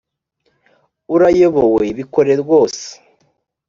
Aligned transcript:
urayobowe 1.15 1.85
bikore 1.97 2.33
rwose 2.41 2.87